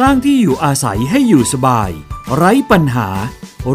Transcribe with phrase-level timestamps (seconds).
[0.00, 1.90] สร้างที่อยู่อาศัยให้อยู่สบาย
[2.34, 3.08] ไร้ปัญหา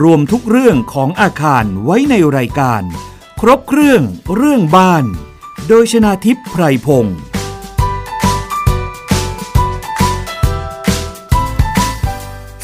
[0.04, 2.84] รวมทุกเรื่องของอาคารไว้ในรายการ
[3.42, 4.02] ครบเครื่อง
[4.36, 5.06] เรื่องบ้าน
[5.68, 7.18] โดยชนาทิพย์ไพรพงศ์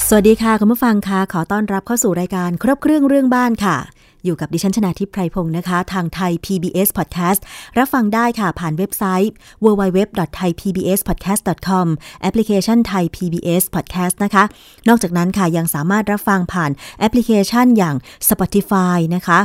[0.07, 3.77] สวัสดีค่ะคุณผู้ฟังค่ะขอต้อนรับเข้าสู่รายการครบเครื่องเรื่องบ้านค่ะ
[4.25, 7.39] อยู่กับดิฉันชนาทิพไพรพงศ์นะคะ ทางไทย PBS Podcast
[7.77, 9.31] รับฟังได้ค่ะผ่านเว็บไซต์
[9.63, 11.87] www.thaipbspodcast.com
[12.21, 14.43] แอปพลิเคชันไทย PBS Podcast นะคะ
[14.87, 17.95] นอกจากนั้นค่ะยังสามารถรับฟังผ่านแอปพลิเคชันอย่าง
[18.29, 19.39] Spotify นะคะ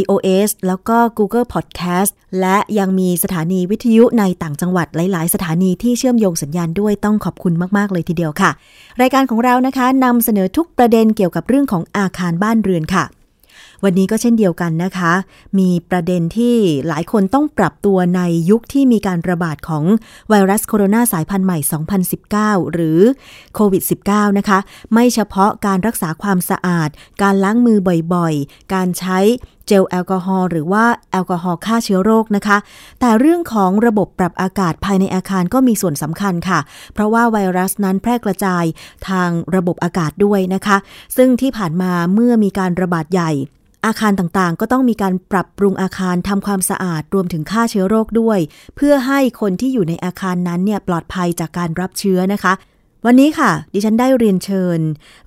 [0.00, 8.50] iOS แล้วก็ Google Podcast และยังมีสถานีวิทยุในต่างจังหวัดหลาย ๆ สถานีที่เชื่อมโยงสัญญาณด้วยต้องขอบคุณมาก ๆ เลยทีเดียวค่ะ
[9.00, 13.04] รายการของเรานะคะนำเสนอทุกประเด็นเกี่ยวกับเรื่องของอาคารบ้านเรือนค่ะ
[13.84, 15.12] วันนี้ก็เช่นเดียวกันนะคะ
[15.58, 16.56] มีประเด็นที่
[16.88, 19.84] หลายคนต้องปรับตัวในยุคที่มีการระบาดของ
[20.28, 21.58] ไวรัสโคโรนาสายพันธุ์ใหม่
[22.60, 23.00] 2019 หรือ
[23.54, 24.58] โควิด -19 นะคะ
[24.92, 26.88] ไม่เฉพาะการรักษาความสะอาด
[27.22, 27.78] การล้างมือ
[28.14, 29.18] บ่อยๆ การใช้
[29.66, 32.56] เจลแอลกอฮอล์หรือว่าแอลกอฮอล์ฆ่าเชื้อโรคนะคะ
[33.00, 36.60] แต่เรื่องของระบบปรับอากาศภายในอาคารก็มีส่วนสำคัญค่ะ
[36.94, 38.64] เพราะว่าไวรัสนั้นแพร่กระจาย
[39.08, 40.76] ทางระบบอากาศด้วยนะคะ
[41.16, 43.32] ซึ่งที่ผ่านมาเมื่อมีการระบาดใหญ่
[43.86, 48.38] อาคารต่างๆ ก็ต้องมีการปรับปรุงอาคารทำความสะอาดรวมถึงฆ่าเชื้อโรคด้วย
[48.76, 52.54] เพื่อให้คนที่อยู่ในอาคารนั้นเนี่ยปลอดภัยจากการรับเชื้อนะคะ
[53.06, 54.80] วันนี้ค่ะ ดิฉันได้เรียนเชิญ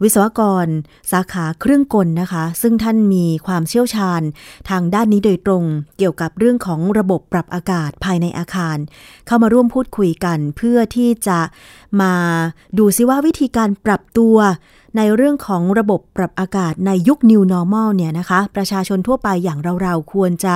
[0.04, 0.68] วิศวกร
[1.12, 4.22] สาขาเครื่องกลนะคะ ซึ่งท่านมีความเชี่ยวชาญ
[4.70, 5.64] ทางด้านนี้โดยตรง
[5.98, 8.78] เกี่ยวกับเรื่องของระบบปรับอากาศภายในอาคาร
[9.28, 11.40] เข้ามาร่วมพูดคุยกันเพื่อที่จะ
[12.02, 12.14] มา
[12.78, 14.36] ดูซิว่าวิธีการปรับตัว
[14.98, 20.56] ในเรื่องของระบบปรับอากาศในยุค New Normal เนี่ยนะคะ ประชาชนทั่วไปอย่างเราๆ ควรจะ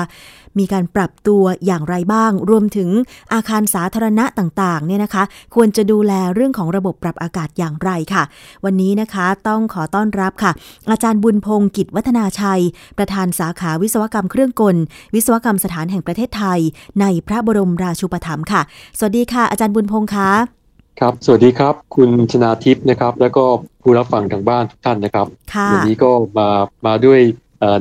[0.60, 2.90] มีการปรับตัวอย่างไรบ้าง รวมถึง
[3.34, 5.24] อาคารสาธารณะต่างๆ เนี่ยนะคะ
[5.56, 8.24] ควรจะดูแลเรื่องของระบบปรับอากาศอย่างไรค่ะ
[8.66, 10.52] วันนี้นะคะต้องขอต้อนรับค่ะ
[10.90, 12.62] อาจารย์บุญพงศ์กิจวัฒนาชัย
[12.98, 14.76] ประธานสาขาวิศวกรรมเครื่องกล
[15.14, 16.60] วิศวกรรมสถานแห่งประเทศไทย
[17.02, 18.62] ในพระบรมราชูปถัมภ์ค่ะ
[18.98, 20.59] สวัสดีค่ะ อาจารย์บุญพงศ์คะ
[21.00, 23.44] ครับ สวัสดีครับ คุณชนาทิพย์นะครับ แล้วก็
[23.82, 25.28] ผู้รับฟังทางบ้านทุกท่านนะครับ
[25.72, 26.50] วันนี้ก็มา
[26.86, 27.20] มาด้วย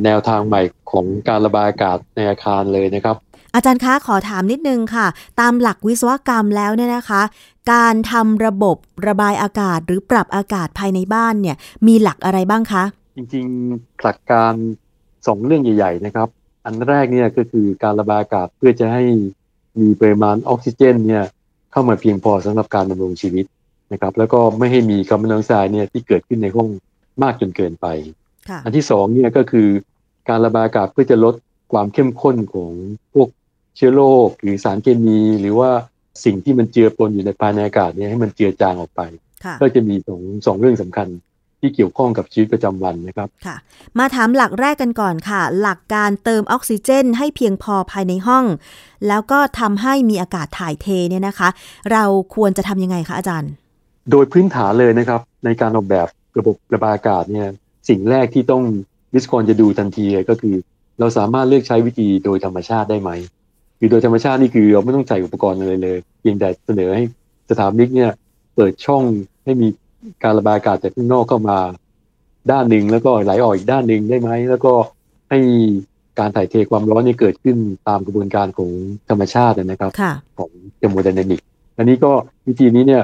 [0.04, 3.16] แนวทางใหม่ของการระบายอากาศในอาคารเลยนะครับ
[3.54, 5.06] อาจารย์คะขอถามนิดนึงค่ะ
[5.40, 7.22] ตามหลักวิศวกรรมแล้วเนี่ยนะคะ
[7.72, 11.56] การทำระบบระบายอากาศหรือปรับอากาศภายในบ้านเนี่ย
[11.86, 12.84] มีหลักอะไรบ้างคะ
[13.16, 14.52] จริงๆหลักการ
[15.26, 16.28] สองเรื่องใหญ่ ๆ นะครับ
[16.64, 19.04] อันแรกเนี่ยก็คือการระบายอากาศเพื่อจะให้
[19.80, 21.24] มีปริมาณออกซิเจนเนี่ย
[21.72, 23.46] เข้ามาเพียงพอสำหรับการดำรงชีวิต
[23.92, 26.68] นะครับ แล้วก็ไม่ให้มีคาร์บอนไดออกไซด์เนี่ยที่เกิดขึ้นในห้อง
[27.22, 27.86] มากจนเกินไป
[28.64, 29.68] อันที่สองเนี่ยก็คือ
[30.28, 31.34] การระบายอากาศเพื่อจะลด
[31.72, 32.72] ความเข้มข้นของ
[33.14, 33.28] พวก
[33.76, 35.70] เชื้อโรคหรือสารเคมีหรือว่า
[36.24, 39.00] สิ่งที่มันเจือปนอยู่ในภายในอากาศเนี่ยให้มันเจือจางออกไป
[39.60, 41.08] ก็จะมีสองสองเรื่องสำคัญ
[41.60, 43.56] ที่เกี่ยวข้องกับชีวิตประจำวันนะครับค่ะ
[43.98, 48.44] มาถามหลักแรกกันก่อนค่ะ หลักการเติมออกซิเจน ให้เพียงพอภายในห้อง
[49.08, 51.48] แล้วก็ทำให้มีอากาศถ่ายเทเนี่ยนะคะ
[51.92, 52.04] เรา
[52.34, 53.50] ควรจะทำยังไงคะอาจารย์
[54.10, 56.08] โดยพื้นฐานเลยนะครับ ในการออกแบบ
[56.38, 57.48] ระบบระบายอากาศเนี่ย
[57.88, 58.62] สิ่งแรกที่ต้อง
[59.14, 60.54] วิศวกรจะดูทันทีก็คือ
[61.00, 63.10] เราสามารถเลือกใช้วิธีโดยธรรมชาติได้ไหม
[63.78, 67.04] คือโดยธรรมชาตินี่คือเราไม่ต้องใส่อุปกรณ์อะไรเลยเพียงแต่เสนอให้
[67.50, 68.10] สถาปนิกเนี่ย
[68.54, 69.02] เปิดช่อง
[69.44, 69.68] ให้มี
[70.24, 71.58] การระบายอากาศจากข้างนอกเข้ามา
[72.50, 74.72] ด้านหนึ่งแล้วก็ไหลออกอีกด้านหนึ่งได้ไหมแล้วก็
[75.30, 75.38] ให้
[76.18, 77.56] การถ่ายเทความร้อนนี่เกิดขึ้น
[77.88, 78.70] ตามกระบวนการของ
[79.08, 79.90] ธรรมชาตินะครับ
[80.38, 81.40] ของ thermodynamic
[81.78, 82.12] อันนี้ก็
[82.46, 83.02] วิธีนี้เนี่ย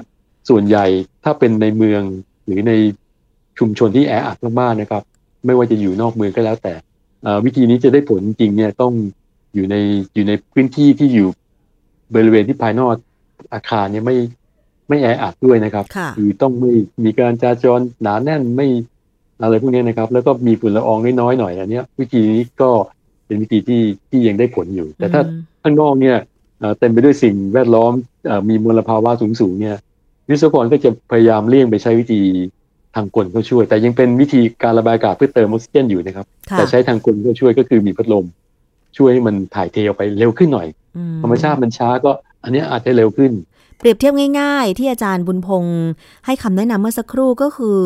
[0.49, 0.84] ส่วนใหญ่
[1.25, 2.03] ถ้าเป็นในเมือง
[2.47, 2.72] หรือใน
[3.59, 5.03] ชุมชนที่แออัดมากๆนะครับ
[5.47, 6.75] ไม่ว่าจะอยู่นอกเมืองก็แล้วแต่
[7.44, 8.93] วิธีนี้จะได้ผลจริงเนี่ยต้อง
[9.55, 9.76] อยู่ใน
[10.15, 11.28] อยู่ในพื้นที่ที่อยู่
[12.15, 12.94] บริเวณที่ภายนอก
[13.53, 14.16] อาคารเนี่ยไม่
[14.89, 15.84] ไม่แออัดด้วยนะครับ
[16.17, 16.72] คือต้องไม่
[17.05, 18.67] มีการจราจรหนาแน่นไม่
[19.43, 22.70] อะไรพวกนี้นะครับ แล้วก็มีฝุ่นละอองน้อยๆหน่อยอันนี้วิธีนี้ก็
[23.26, 25.23] เป็นวิธีที่ที่ยังได้ผลอยู่ แต่ถ้า
[25.62, 26.17] ข้างนอกเนี่ย
[26.79, 27.93] เต็มไปด้วยสิ่งแวดล้อม
[28.49, 29.76] มีมลภาวะสูงๆเนี่ย
[30.31, 32.20] วิศวกรก็จะพยายามเลี่ยงไปใช้วิธี
[32.94, 38.25] ทางกลเข้าช่วย แต่ยังเป็นวิธีการระบายอากาศเพื่อเติมออกซิเจนอยู่นะครับ แต่ใช้ทางกลเข้าช่วยก็คือมีพัดลม
[38.97, 40.69] ช่วยให้มันถ่ายเทออกไปเร็วขึ้นหน่อย
[41.23, 42.11] ธรรมชาติมันช้าก็
[42.43, 43.32] อันนี้อาจจะเร็วขึ้น
[43.79, 45.81] เปรียบเทียบง่าย ๆ ที่อาจารย์บุญพงศ์
[46.26, 47.79] ให้คำแนะนำเมื่อสักครู่ก็คือ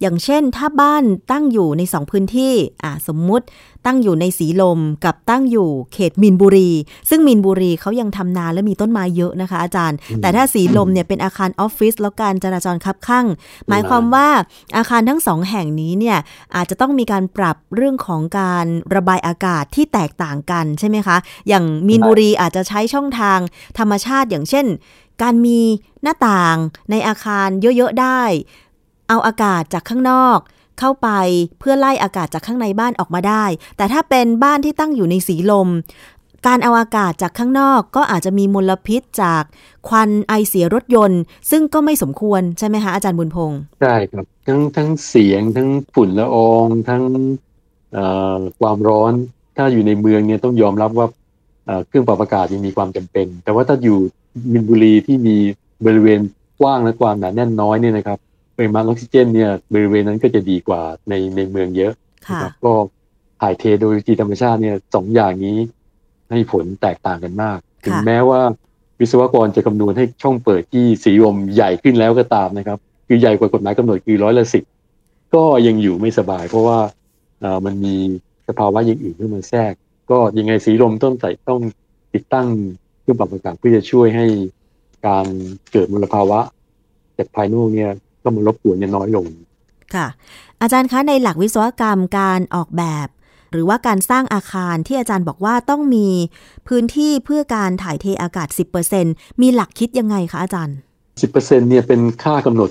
[0.00, 3.46] อย่างเช่นถ้าบ้านตั้งอยู่ในสองพื้นที่อ่าสมมุติ
[3.86, 6.70] ตั้งอยู่ในสีลมกับตั้งอยู่เขตมินบุรี
[7.10, 13.26] ซึ่งมินบุรีเขายังทำนาและมีต้นไม้เยอะนะคะ อาจารย์ แต่ถ้าสีลมเนี่ยเป็นอาคารออฟฟิศแล้วการจราจรคับข้าง
[13.68, 14.28] หมายความว่า
[14.76, 16.18] อาคารทั้งสองแห่งนี้เนี่ย
[16.56, 21.16] อาจจะต้องมีการปรับเรื่องของการระบายอากาศที่แตกต่างกันใช่ไหมคะ
[21.48, 23.38] อย่างมินบุรีอาจจะใช้ช่องทาง
[23.78, 24.66] ธรรมชาติอย่างเช่น
[25.22, 25.60] การมี
[26.02, 26.56] หน้าต่าง
[26.90, 28.22] ในอาคารเยอะ ๆ ได้
[29.08, 30.38] เอาอากาศจากข้างนอก
[30.78, 31.08] เข้าไป
[31.58, 33.44] เพื่อไล่อากาศจากข้างในบ้านออกมาได้
[33.76, 35.68] แต่ถ้าเป็นบ้านที่ตั้งอยู่ในสีลม
[36.46, 39.42] การเอาอากาศจากข้างนอกก็อาจจะมีมลพิษจาก
[39.88, 47.02] ควันไอเสียรถยนต์ ซึ่งก็ไม่สมควรใช่ไหมคะอาจารย์บุญพงษ์ใช่ครับทั้งทั้งเสียงทั้งฝุ่นละอองทั้ง
[48.60, 49.12] ความร้อน
[49.56, 51.06] ถ้าอยู่ในเมืองเนี่ยต้องยอมรับว่า
[51.66, 53.98] เอ่อเครื่องปรับอากาศยังมีความจำเป็น แต่ว่าถ้าอยู่
[54.52, 55.36] มินบุรีที่มี
[55.86, 56.20] บริเวณ
[56.60, 58.18] กว้างและความหนาแน่นน้อยเนี่ยนะครับ
[58.56, 61.92] ปริมาณออกซิเจนเนี่ยบริเวณนั้นก็จะดีกว่าในในเมืองเยอะ
[62.28, 62.72] ค่ะนะครับก็
[63.40, 65.56] ถ่ายเทโดยวิธีธรรมชาติเนี่ยสองอย่างนี้
[66.30, 68.40] ให้ผลแตกต่างกันมาก ถึงค่ะแม้ว่า
[69.00, 74.64] วิศวกรจะคำนวณให้ช่องเปิดที่สีลมใหญ่ขึ้นแล้วก็ตามนะครับ คือใหญ่กว่ากฎหมายกำหนดคือร้อยละสิบ
[75.34, 76.78] ก็ยังอยู่ไม่สบาย เพราะว่า
[77.40, 77.96] เอ่อมันมี
[78.48, 79.72] สภาวะอย่างอื่นเข้ามาแทรก
[80.10, 81.60] ก็ยังไงสีลมต้องใส่ต้อง
[82.14, 82.48] ติดตั้ง
[83.02, 84.26] เครื่องปรับอากาศเพื่อจะช่วยให้
[85.06, 85.26] การ
[85.72, 86.40] เกิดมลภาวะ
[87.18, 87.90] จากภายนอกเนี่ย
[88.22, 89.26] ก็มารบกวนเนี่ยน้อยลง
[89.94, 90.06] ค่ะ
[90.62, 93.08] อาจารย์คะในหลักวิศวกรรมการออกแบบ
[93.52, 96.08] หรือว่าการสร้างอาคารที่อาจารย์บอกว่าต้องมี
[96.68, 98.48] พื้นที่เพื่อการถ่ายเทอากาศ
[98.94, 100.76] 10%มีหลักคิดยังไงคะอาจารย์
[101.22, 102.70] สิบเปอร์เซ็นเนี่ยเป็นค่ากำหนด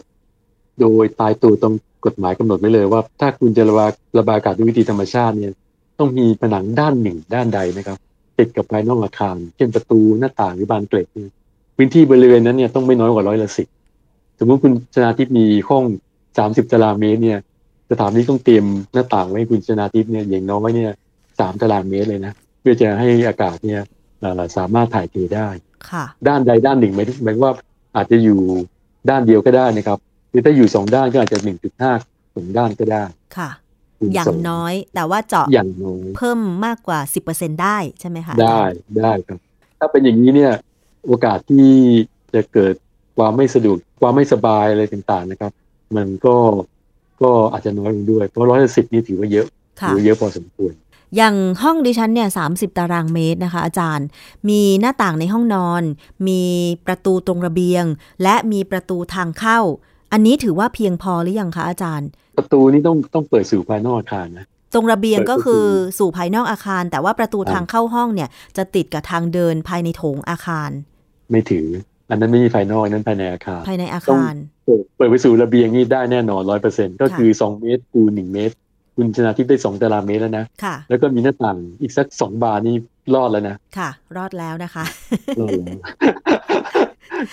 [0.81, 1.73] โดยตายตัวตรง
[2.05, 3.89] กฎหมายกำหนดไว้เลยว่า ถ้าคุณจะระบาย
[4.19, 5.53] ระบายอากาศด้วยวิธีธรรมชาติเนี่ย
[5.99, 7.97] ต้องมีผนังด้านหนึ่งด้านใดนะครับ
[8.39, 11.31] ติดกับภายนอกอาคาร เช่นประตูหน้าต่างหรือบานเกล็ดเนี่ย
[11.75, 13.67] พื้นที่บริเวณนั้นเนี่ยต้องไม่น้อยกว่าร้อยละสิบ
[14.39, 15.83] สมมติคุณชนาทิพย์มีห้อง
[16.37, 17.39] สามสิบตารางเมตรเนี่ย
[17.91, 20.91] สถานที่ต้องเตรียมหน้าต่างไว้ให้คุณชนาทิพย์เนี่ยอย่างน้อยเนี่ย
[21.39, 23.81] สามตารางเมตรเลยนะเพื่อจะให้อากาศเนี่ย
[24.19, 25.47] เอ่อสามารถถ่ายเทได้
[25.89, 27.53] ค่ะด้านใดด้านหนึ่งหมายถึงหมายถึงว่า
[27.95, 28.39] อาจจะอยู่
[29.09, 29.99] ด้านเดียวก็ได้นะครับ
[30.29, 31.91] หรือถ้าอยู่สองด้านก็อาจจะหนึ่งจุดห้า
[32.35, 33.03] สองด้านก็ได้
[33.37, 33.70] ค่ะคูณ
[34.13, 36.99] อย่าสงน้อย แต่ว่าเจาะอย่างน้อยเพิ่มมากกว่า
[37.29, 38.63] 10%ได้ใช่ไหมคะได้
[38.97, 39.39] ได้ครับ
[39.79, 40.53] ถ้าเป็นอย่างนี้เนี่ย
[41.07, 41.69] โอกาสที่
[42.33, 42.73] จะเกิด
[43.17, 45.51] ความไม่สะดวกความไม่สบายอะไรต่างๆนะครับ
[45.97, 46.35] มันก็
[47.21, 49.47] ก็อาจจะน้อยลงด้วย เพราะร้อยละสิบนี่ถือว่าเยอะ
[49.81, 50.73] ค่ะถือว่าเยอะพอสมควร
[51.15, 52.45] อย่างห้องดิฉันเนี่ยสา
[52.77, 54.07] ตารางเมตรนะคะ อาจารย์
[54.49, 55.83] มีหน้าต่างในห้องนอน
[56.27, 56.43] มี
[56.85, 57.85] ประตูตรงระเบียง
[58.23, 59.59] และมีประตูทางเข้า
[60.13, 65.67] อันนี้ถือว่าเพียงพอหรือยังคะอาจารย์ ประตูนี่ต้องต้องเปิดสู่ภายนอกอาคารนะตรงระเบียงเปิดก็ก็คือคือ
[65.99, 70.69] สู่ภายนอกอาคาร แต่ว่าประตูอ่าทางเข้าห้องเนี่ย จะติดกับทางเดินภายในโถงอาคาร
[71.31, 71.67] ไม่ถือ
[72.09, 74.35] อันนั้นไม่มีภายนอกอันนั้นภายในอาคาร ภายในอาต้องคาร
[74.65, 78.55] เปิดเปิดไปสู่ระเบียงนี่ได้แน่นอนร้อยเปอร์เซ็นก็ค่ะคือสองเมตรคูณหนึ่งเมตร
[78.95, 82.75] คุณชนะทิพย์ได้สองตารางเมตรแล้วนะค่ะ แล้วก็มีหน้าต่างอีกสักสองบานนี่
[83.15, 84.85] รอดแล้วนะ ค่ะ รอดแล้วนะคะ
[85.39, 85.79] รอดแล้ว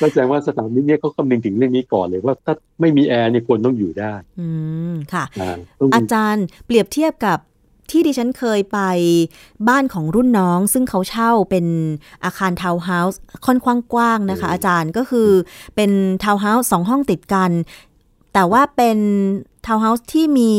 [0.01, 4.49] ก็แสดงว่าสถานที่เนี้เขาคำนึงถึงเรื่องนี้ก่อนเลยว่าถ้าไม่มีแอร์เนี่ยควรต้องอยู่ได้ อื
[4.93, 7.39] มค่ะอ่าต้องอาจารย์เปรียบเทียบกับ
[7.91, 8.81] ที่ดิฉันเคยไป
[9.69, 11.67] บ้านของรุ่นน้อง ซึ่งเขาเช่าเป็น
[12.25, 15.29] อาคารทาวน์เฮาส์ค่อนข้างกว้างนะคะ อาจารย์ก็คือ
[15.77, 15.91] เป็น
[16.25, 17.51] ทาวน์เฮาส์สองห้องติดกัน
[18.39, 18.99] แต่ว่าเป็น
[19.67, 20.53] ทาวน์เฮาส์ที่มี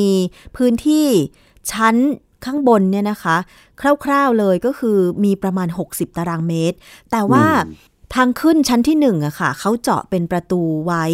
[0.58, 1.08] พื้นที่
[1.72, 1.96] ชั้น
[2.46, 3.38] ข้างบนเนี่ยนะคะ
[4.04, 6.78] คร่าวๆเลยก็คือมีประมาณ 60 ตารางเมตร
[7.12, 7.74] แต่ว่าอืม
[8.16, 11.06] ทางขึ้นชั้นที่หนึ่งอะค่ะเขาเจาะเป็นประตูไว้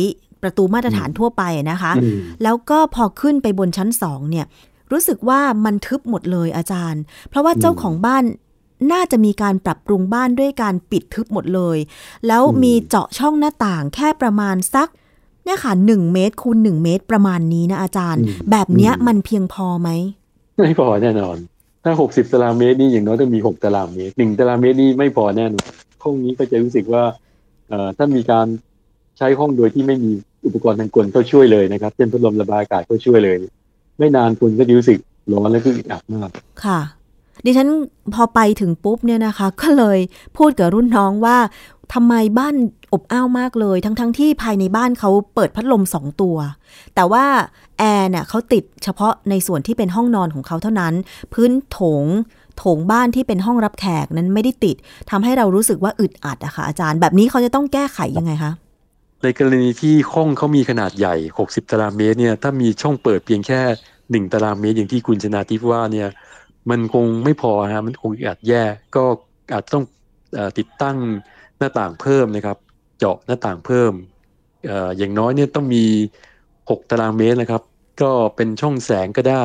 [0.44, 4.46] ประตูมาตรฐานทั่วไปนะคะอืมแล้วก็พอขึ้นไปบนชั้นสองเนี่ย
[4.92, 8.24] รู้สึกว่ามันทึบหมดเลยอาจารย์ เพราะว่าเจ้าของบ้าน
[8.92, 11.78] น่าจะมีการปรับปรุงบ้านด้วยการปิดทึบหมดเลย
[12.28, 14.90] แล้วอืมมีเจาะช่องหน้าต่างแค่ประมาณสัก
[15.46, 19.90] เนี่ยค่ะหนึ่งเมตรคูณหนึ่งเมตรประมาณนี้นะอาจารย์ แบบเนี้ยมันเพียงพอไหม
[20.58, 21.38] ไม่พอแน่นอน
[21.84, 25.68] ถ้าหกสิบตารางเมตรนี่อย่างน้อยต้องมีหกตารางเมตรหนึ่งตารางเมตรนี่ไม่พอแน่นอน
[26.04, 27.04] ห้องนี้ก็จะรู้สึกว่า
[27.70, 28.48] เอ่อถ้ามีการ
[29.18, 30.12] ใช้ห้องโดยที่ไม่มี
[30.46, 33.38] อุปกรณ์ทางกลก็ช่วยเลยนะครับเช่นพัดลมระบายอากาศก็ช่วยเลย
[34.00, 35.00] ไม่นานคุณก็จะรู้สึก
[35.32, 36.30] ร้อนและก็อึดอัดมาก
[36.66, 36.80] ค่ะ
[37.46, 37.70] ดิฉัน
[38.14, 40.00] พอไปถึงปุ๊บเนี่ยนะคะ ก็เลย
[40.38, 41.38] พูดกับรุ่นน้องว่า
[41.94, 42.56] ทำไมบ้าน
[42.94, 46.38] อบอ้าวมากเลย ทั้งๆทที่ภายในบ้านเขาเปิดพัดลมสองตัว
[46.96, 47.26] แต่ว่า
[47.80, 50.94] แอร์เนี่ยเขาติดเฉพาะในส่วนที่เป็นห้องนอนของเขาเท่านั้น
[51.34, 52.06] พื้นโถง
[52.58, 54.76] โถงบ้านที่เป็นห้องรับแขกนั้นไม่ได้ติด
[55.10, 58.52] ทำให้เรารู้สึกว่าอึดอัดอะค่ะอาจารย์ แบบนี้เขาจะต้องแก้ไขยังไงคะ
[59.24, 61.16] ในกรณีที่ห้องเขามีขนาดใหญ่
[61.46, 63.62] 60 ตารางเมตรเนี่ยถ้ามีช่องเปิดเพียงแค่
[64.26, 66.10] 1 ตารางเมตร อย่างที่คุณชนาทิพย์ว่าเนี่ย
[66.70, 68.64] มันคงไม่พอฮะมันคงอาจแย่
[68.96, 69.04] ก็
[69.54, 69.84] อาจต้อง
[70.38, 70.98] อติดตั้ง
[71.60, 72.58] หน้าต่างเพิ่มนะครับ
[73.00, 73.94] เจาะหน้าต่างเพิ่ม
[74.68, 75.84] เอ่ออย่างน้อยเนี่ยต้องมี
[76.40, 77.62] 6 ตารางเมตรนะครับ
[78.02, 79.44] ก็เป็นช่องแสงก็ได้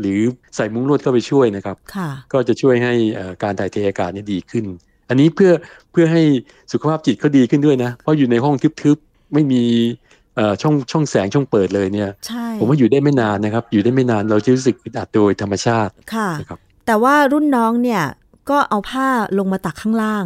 [0.00, 0.20] หรือ
[0.56, 4.64] ใส่มุ้งลวดเข้าไปช่วยนะครับค่ะก็จะช่วยให้เอ่อการถ่ายเทอากาศเนี่ยดีขึ้น
[5.08, 5.52] อันนี้เพื่อ
[5.92, 6.22] เพื่อให้
[6.72, 9.62] สุขภาพจิตเขาดีขึ้นด้วยนะ เพราะอยู่ในห้องทึบๆไม่มี
[10.36, 18.02] เอ่อช่องช่องแสงช่องเปิดเลยเนี่ยใช่ผมว่าอยู่ได้ไม่นานนะครับ อยู่ได้ไม่นานเราจะรู้สึกอึดอัดโดยธรรมชาติค่ะนะครับแต่ว่ารุ่นน้องเนี่ย
[18.50, 20.24] ก็เอาผ้าลงมาตักข้างล่าง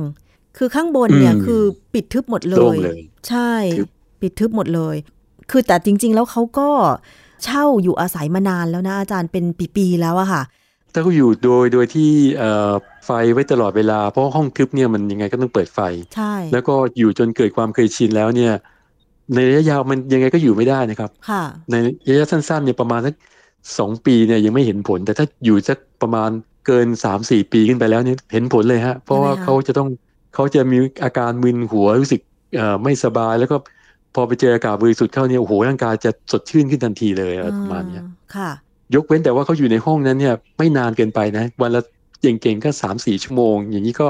[0.58, 1.62] คือข้างบนเนี่ยอืมคือ
[1.94, 3.88] ปิดทึบหมดเลโล่งยเลยใช่ทึบ
[4.22, 4.96] ปิดทึบหมดเลย
[5.50, 6.68] คือแต่จริง ๆ แล้วเขาก็
[7.44, 9.44] เช่าอยู่อาศัยมานานแล้วนะอาจารย์เป็น
[9.76, 10.42] ปีๆแล้วอะค่ะ
[10.92, 12.70] ถ้าเขาอยู่โดยโดยที่เอ่อ
[13.04, 15.80] ไฟไว้ตลอดเวลาเพราะห้องทึบเนี่ยมันยังไงก็ต้องเปิดไฟ
[16.14, 18.52] ใช่แล้วก็อยู่จนเกิดความเคยชินแล้วเนี่ย
[19.34, 21.74] ในระยะยาวมันยังไงก็อยู่ไม่ได้นะครับค่ะใน
[22.08, 23.14] ระยะสั้นๆเนี่ยประมาณสัก
[23.78, 26.30] สองปีเนี่ยยังไม่เห็นผล แต่ถ้าอยู่สักประมาณ
[26.66, 29.88] เกินสามสี่ปีขึ้นไปแล้วเนี่ยเห็นผลเลยฮะเพราะว่ายังไงคะเขาจะต้อง
[30.36, 32.20] เขาจะมีอาการมึนหัวรู้สึก
[32.54, 33.56] เอ่อไม่สบายแล้วก็
[34.14, 38.02] พอไปเจออากาศบริสุทธิ์เข้าเนี่ยโอ้โหร่างกายจะสดชื่นขึ้นทันทีเลยอะไรประมาณเนี้ยอ่
[38.34, 38.50] ค่ะ
[38.94, 41.80] ยกเว้นแต่ว่าเขาอยู่ในห้องนั้นเนี่ยไม่นานเกินไปนะ วันละ
[42.20, 44.06] เก่งๆก็สามสี่ชั่วโมง อย่างนี้ก็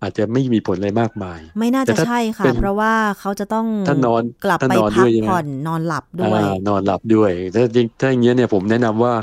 [0.00, 9.14] อาจจะไม่มีผลอะไรมากมาย ไม่น่าแต่จะถ้าใช่ค่ะเป็นเพราะว่าเขาจะต้องถ้านอนกลับถ้าไปนอนพัด้กวยใช่ไหมผ่อนนอนหลับด้วยอ่านอนหลับด้วยถ้าจริงถ้าอย่างเงี้ยเนี่ยผมแนะนำว่า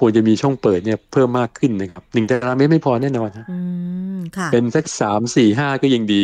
[0.00, 3.58] ควรจะมีช่องเปิดเนี่ยเพิ่มมากขึ้นนะครับหนึ่งตารางเมตรไม่พอแน่นอนฮะอื
[4.16, 6.22] มค่ะเป็นสักสามสี่ห้าก็ยังดี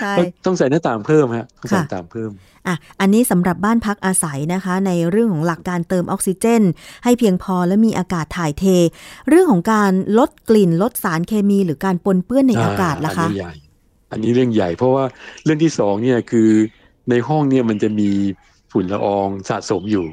[0.00, 0.14] ใช่
[0.44, 2.30] ต้องใส่หน้าต่างเพิ่มฮะต้องใส่หค่ะน้าต่างเพิ่ม
[2.66, 6.62] อะอันนี้สำหรับบ้านพักอาศัยนะคะ ในเรื่องของหลักการเติมออกซิเจน
[7.04, 8.64] ให้เพียงพอและมีอากาศถ่ายเท
[9.28, 13.52] เรื่องของการลดกลิ่นลดสารเคมีหรือการปนเปื้อนในอากาศล่ะอัคะนนี้ใหญ่
[14.12, 15.04] อันนี้เรื่องใหญ่เพราะว่า
[15.44, 16.50] เรื่องที่สองเนี่ยคือ
[17.10, 18.10] ในห้องเนี่ยมันจะมี
[18.72, 20.04] ฝุ่นละอองสะสมอยู่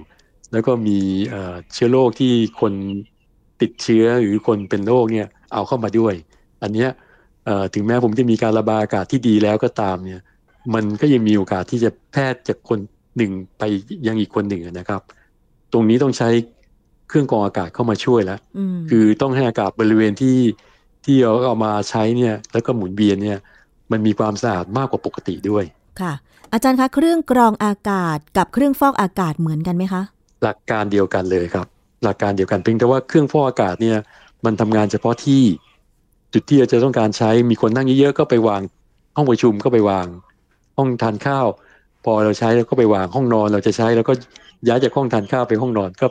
[0.55, 0.97] แล้วก็มี
[1.29, 2.73] เอ่อเชื้อโรคที่คน
[3.61, 6.13] ติดเชื้อหรือคนเป็นโรคเนี่ยเอาเข้ามาด้วย
[6.63, 6.89] อันเนี้ย
[7.45, 10.21] เอ่อถึงแม้ผมจะมีการระบายอากาศที่ดีแล้วก็ตามเนี่ย
[10.73, 12.79] มันก็ยังมีโอกาสที่จะแพร่จากคน
[13.17, 13.63] หนึ่งไป
[14.07, 15.01] ยังอีกคนหนึ่งนะครับ
[15.73, 16.29] ตรงนี้ต้องใช้
[17.09, 20.37] เครื่องกรองอากาศเข้ามาช่วยแล้วอืมคือต้องให้อากาศบริเวณที่
[21.05, 23.39] ที่เราเอามาใช้เนี่ยแล้วก็หมุนเวียนเนี่ย
[23.91, 25.63] มันมีความสะอาดมากกว่าปกติด้วย
[26.01, 26.13] ค่ะ
[26.53, 30.01] อาจารย์คะเครื่องกรองอากาศกับเครื่องฟอกอากาศเหมือนกันไหมคะ
[30.43, 31.67] หลักการเดียวกันเลยครับ
[32.03, 33.97] หลักการเดียวกันเพียงแต่ว่าเครื่องฟอกอากาศเนี่ย
[34.45, 35.43] มันทำงานเฉพาะที่
[36.33, 38.61] จุดที่เราจะต้องการใช้มีคนนั่งเยอะๆก็ไปวาง
[39.15, 40.07] ห้องประชุมก็ไปวาง
[40.77, 41.47] ห้องทานข้าว
[42.05, 44.13] พอเราใช้แล้วก็ไปวางห้องนอนเราจะใช้แล้วก็
[44.67, 46.07] ย้ายจากห้องทานข้าวไปห้องนอนก็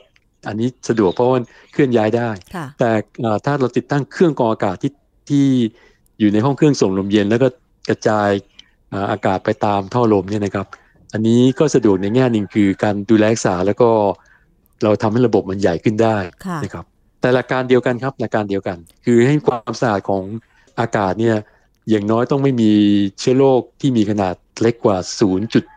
[0.49, 2.91] อันนี้สะดวกเพราะว่ามันเคลื่อนย้ายได้ค่ะแต่
[3.21, 4.93] เอ่อถ้าเราติดตั้งเครื่องกรองอากาศที่
[5.29, 5.47] ที่
[6.19, 7.49] อยู่ในห้องเครื่องส่งลมเย็น แล้วก็
[7.89, 8.29] กระจาย
[8.91, 10.67] เอ่ออากาศไปตามท่อลมเนี่ยนะครับ
[11.15, 13.91] อันนี้ก็สะดวกในแง่หนึ่งคือการดูแลรักษาแล้วก็
[14.83, 16.17] เราทำให้ระบบมันใหญ่ขึ้นได้
[16.47, 16.85] ค่ะนะครับ
[17.21, 20.23] แต่หลักการเดียวกันครับหลักการเดียวกัน คือให้ความสะอาดของ
[20.81, 21.37] อากาศเนี่ย
[21.91, 22.71] อย่างน้อยต้องไม่มี
[23.19, 24.97] เชื้อโรคที่มีขนาดเล็กกว่า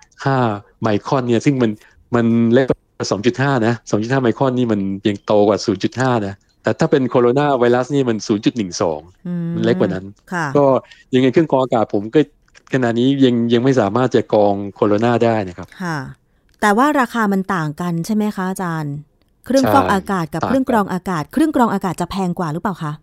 [0.02, 1.72] 0.5 ไมครอนเนี่ยซึ่งมัน
[2.16, 3.08] มันเล็กกว่า
[3.40, 5.60] 2.5 นะ 2.5 ไมครอนนี่มันยังโตกว่า
[6.14, 10.66] 0.5 นะ แต่ถ้าเป็นโคโรนาไวรัสนี่มัน 0.12อืมันเล็กกว่านั้นค่ะก็
[11.14, 12.20] ยังไงเครื่องกรองอากาศผมก็
[12.74, 15.98] ขณะนี้ยังยังไม่สามารถจะกรองโคโรนาได้นะครับค่ะ
[16.62, 18.94] แต่ว่าราคามันต่างกันใช่ไหมคะอาจารย์
[19.46, 22.94] เครื่องใช่ฟอกอากาศกับต่างกันเครื่องกรองอากาศ เครื่องกรองอากาศจะแพงกว่าหรือเปล่าคะ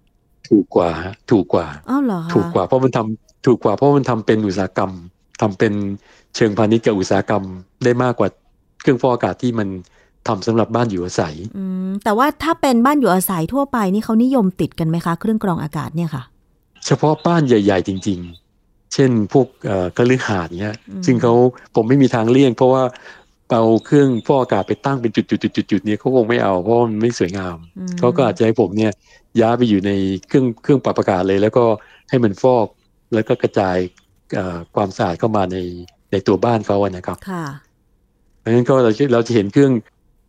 [0.49, 4.91] ถูกกว่าฮะถูกกว่าอ้าวเหรอคะถูกกว่าเพราะมันทำถูกกว่าเพราะมันทำเป็นอุตสาหกรรม
[5.41, 5.73] ทำเป็น
[6.37, 7.43] เชิงพาณิชย์กับอุตสาหกรรม
[7.85, 8.29] ได้มากกว่า
[8.83, 9.69] เครื่องฟอกอากาศที่มัน
[10.29, 16.23] ทำสำหรับบ้านอยู่อาศัยอืมแต่ว่าถ้าเป็นบ้านอยู่อาศัยทั่วไปนี่เขานิยมติดกันไหมคะ เครื่องกรองอากาศเนี่ยค่ะ
[16.87, 18.44] เฉพาะบ้านใหญ่ ๆ จริง ๆ
[18.95, 21.35] เช่นพวกเอ่อกระลือหาดเนี้ยอืมซึ่งเขา
[21.75, 22.83] ผมไม่มีทางเลี่ยง เพราะว่า
[23.53, 25.23] เอาเครื่องฟอกอากาศไปตั้งเป็นจุ
[25.79, 28.93] ดๆๆๆเนี่ยเขาคงไม่เอาเพราะว่ามันไม่สวยงามอืมเขาก็อาจจะให้ผมเนี่ย
[29.41, 29.91] ย้ายไปอยู่ใน
[30.29, 31.65] เครื่องเครื่องปรับอากาศเลย แล้วก็
[32.11, 32.67] ให้มันฟอก
[33.15, 33.77] แล้วก็กระจาย
[34.35, 35.57] เอ่อความสะอาดเข้ามาใน
[36.11, 37.47] ในตัวบ้านเขาอะนะครับค่ะ
[38.41, 39.73] เพราะฉะนั้นก็เราจะเราจะเห็นเครื่อง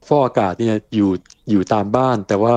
[0.08, 1.12] ฟอกอากาศเนี่ยอยู่
[1.50, 2.56] อยู่ตามบ้าน แต่ว่า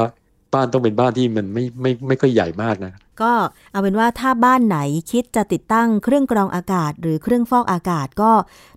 [0.55, 3.33] บ้านต้องเป็นบ้านที่มันไม่ไม่ไม่ค่อยใหญ่มากนะ ก็
[3.73, 4.79] เอาเป็นว่าถ้าบ้านไหน
[5.13, 8.33] คิดจะติดตั้งเครื่องกรองอากาศ หรือเครื่องฟอกอากาศก็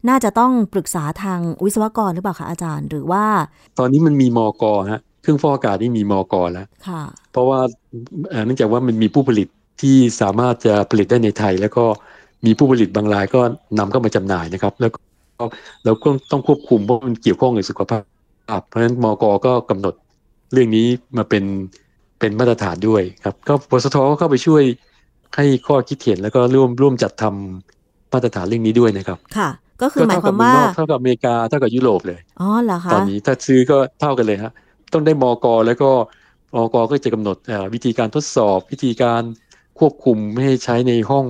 [0.09, 3.25] น่าจะต้องปรึกษาทางวิศวกรหรือเปล่าคะอาจารย์ หรือว่า
[3.79, 7.59] ตอนนี้มันมีมอกอฮะเครื่องฟอกอากาศนี่มีมอกอแล้วค่ะเพราะว่า
[8.29, 9.47] เอ่อเนื่องจากว่ามันมีผู้ผลิต
[9.81, 11.85] ที่สามารถจะผลิตได้ในไทย แล้วก็
[12.45, 13.41] มีผู้ผลิตบางรายก็
[13.79, 14.99] นำเข้ามาจำหน่ายนะครับ แล้วก็
[15.83, 18.03] เราก็ต้องควบคุมเพราะมันเกี่ยวข้องกับสุขภาพ
[18.67, 19.93] เพราะฉะนั้นมอกก็กำหนด
[20.53, 21.43] เรื่องนี้มาเป็น
[22.19, 24.63] เป็นมาตรฐานด้วยครับ ก็ปสทก็เข้าไปช่วย
[25.35, 29.49] ให้ข้อคิดเห็นแล้วก็ร่วมร่วมจัดทำมาตรฐานเรื่องนี้ด้วยนะครับ ค่ะ
[29.81, 34.51] ก็คือหมายความว่าเท่กับเมืองนอกเท่ากับอเมริกาเท่ากับยุโรปเลยอ๋อเหรอคะตอนนี้ถ้าซื้อก็เท่ากันเลยฮะ
[34.93, 35.89] ต้องได้มอกแล้วก็
[36.55, 39.21] มอกก็จะกำหนดเอ่อวิธีการทดสอบ วิธีการ
[39.79, 41.25] ควบคุมไม่ให้ใช้ในห้อง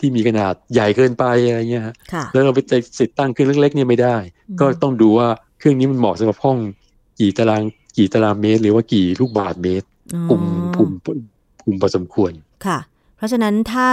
[0.00, 2.60] ที่มีขนาดใหญ่เกินไปอะไรเงี้ยฮะค่ะแล้วเราไป
[3.00, 4.16] ติดตั้งเครื่องเล็กๆเนี่ยไม่ได้
[4.48, 6.58] อืมก็ต้องดูว่าเครื่องนี้มันเหมาะสำหรับห้อง
[7.18, 7.62] กี่ตาราง
[7.98, 10.38] กี่ตารางเมตร หรือว่ากี่ลูกบาศก์เมตรอ๋อ
[10.76, 11.18] คุมคุม
[11.64, 12.32] คุมพอสมควร
[12.66, 12.78] ค่ะ
[13.16, 13.86] เพราะฉะนั้นถ้า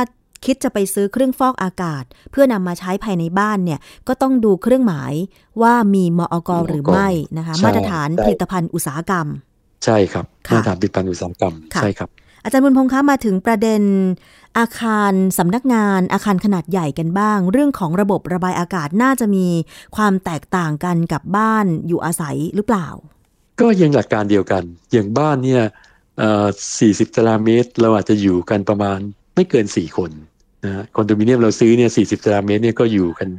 [0.45, 5.13] คิดจะไปซื้อเครื่องฟอกอากาศ เพื่อนำมาใช้ภายในบ้านเนี่ย ก็ต้องดูเครื่องหมาย
[5.61, 9.27] ว่ามีมอกมอกหรือไม่นะคะใช่มาตรฐานใช่ผลิตภัณฑ์อุตสาหกรรม
[9.85, 12.09] ใช่ครับค่ะมาตรฐานผลิตภัณฑ์อุตสาหกรรมค่ะใช่ครับ
[12.43, 13.81] อาจารย์บุญพงษ์คะมาถึงประเด็น
[14.57, 19.47] อาคารสำนักงาน อาคารขนาดใหญ่กันบ้าง เรื่องของระบบระบายอากาศน่าจะมี
[19.95, 22.87] ความแตกต่างกันกับบ้านอยู่อาศัยหรือเปล่า
[23.59, 25.63] ก็ยังหลักการเดียวกัน อย่างบ้านเนี่ย
[26.17, 26.47] เอ่อ
[26.81, 28.99] 40ตารางเมตร เราอาจจะอยู่กันประมาณ
[29.35, 30.11] ไม่เกิน4คน
[30.65, 33.29] นะฮะคอนโดมิเนียมเราซื้อเนี่ย40ตารางเมตรเนี่ยก็อยู่กัน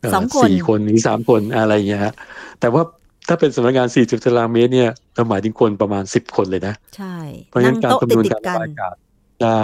[0.00, 2.12] เสองคนสี่คนหรือสามคนอะไรอย่างเงี้ยฮะ
[2.60, 2.82] แต่ว่า
[3.28, 7.16] ถ้าเป็นสำนักงาน 40 ตารางเมตรเนี่ยเราหมายถึงคนประมาณ 10 คนเลยนะ ใช่
[7.48, 8.94] เพราะฉะนั่นั้งนการโต๊ะคำติดนวณติดการกัระนบายอากาศ
[9.42, 9.62] ได้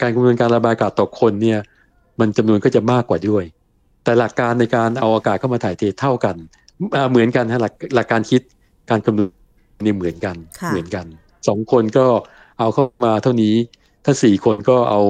[0.00, 1.58] การคำนวณการระบายอากาศต่อคนเนี่ย
[2.20, 3.44] มันจำนวนก็จะมากกว่าด้วย
[4.04, 6.36] แต่หลักการในการเอาอากาศเข้ามาถ่ายเทเท่ากัน
[6.96, 8.42] อ่าเหมือนกันฮะหลักหลักการคิด
[8.90, 9.30] การคำนวณ
[9.84, 11.06] นี่เหมือนกันค่ะเหมือนกัน
[11.48, 12.06] สองคนก็
[12.58, 13.54] เอาเข้ามาเท่านี้
[14.04, 15.02] ถ้าสี่คนก็เอา